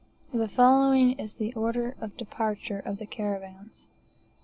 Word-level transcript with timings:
The 0.33 0.47
following 0.47 1.11
is 1.19 1.35
the 1.35 1.53
order 1.53 1.95
of 2.01 2.17
departure 2.17 2.79
of 2.79 2.97
the 2.97 3.05
caravans. 3.05 3.85